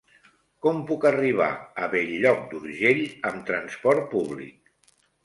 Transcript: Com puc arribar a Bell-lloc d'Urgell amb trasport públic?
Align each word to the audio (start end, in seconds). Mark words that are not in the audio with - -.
Com 0.65 0.77
puc 0.91 1.03
arribar 1.09 1.49
a 1.83 1.89
Bell-lloc 1.91 2.39
d'Urgell 2.53 3.03
amb 3.31 3.45
trasport 3.51 4.09
públic? 4.15 4.73